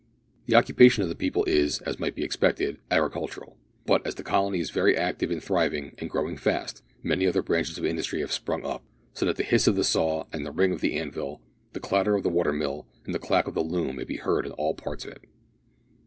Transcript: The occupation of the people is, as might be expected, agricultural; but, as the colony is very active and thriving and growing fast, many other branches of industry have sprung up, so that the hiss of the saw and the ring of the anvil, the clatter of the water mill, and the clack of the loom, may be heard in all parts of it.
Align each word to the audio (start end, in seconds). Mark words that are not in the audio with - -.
The 0.47 0.55
occupation 0.55 1.03
of 1.03 1.09
the 1.09 1.15
people 1.15 1.43
is, 1.45 1.79
as 1.81 1.99
might 1.99 2.15
be 2.15 2.23
expected, 2.23 2.79
agricultural; 2.89 3.55
but, 3.85 4.03
as 4.03 4.15
the 4.15 4.23
colony 4.23 4.59
is 4.59 4.71
very 4.71 4.97
active 4.97 5.29
and 5.29 5.43
thriving 5.43 5.93
and 5.99 6.09
growing 6.09 6.37
fast, 6.37 6.81
many 7.03 7.27
other 7.27 7.43
branches 7.43 7.77
of 7.77 7.85
industry 7.85 8.21
have 8.21 8.31
sprung 8.31 8.65
up, 8.65 8.83
so 9.13 9.27
that 9.27 9.35
the 9.35 9.43
hiss 9.43 9.67
of 9.67 9.75
the 9.75 9.83
saw 9.83 10.23
and 10.33 10.43
the 10.43 10.49
ring 10.51 10.71
of 10.71 10.81
the 10.81 10.97
anvil, 10.97 11.39
the 11.73 11.79
clatter 11.79 12.15
of 12.15 12.23
the 12.23 12.29
water 12.29 12.51
mill, 12.51 12.87
and 13.05 13.13
the 13.13 13.19
clack 13.19 13.47
of 13.47 13.53
the 13.53 13.61
loom, 13.63 13.97
may 13.97 14.03
be 14.03 14.17
heard 14.17 14.47
in 14.47 14.53
all 14.53 14.73
parts 14.73 15.05
of 15.05 15.11
it. 15.11 15.21